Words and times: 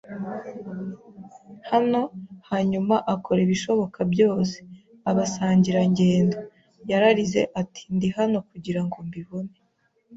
hano.” 1.71 2.01
Hanyuma, 2.49 2.95
akora 3.13 3.39
ibishoboka 3.45 3.99
byose: 4.13 4.57
“Abasangirangendo,” 5.09 6.39
yararize 6.89 7.41
ati: 7.61 7.81
“Ndi 7.95 8.07
hano 8.17 8.37
kugira 8.49 8.81
ngo 8.85 8.97
mbibone 9.07 9.55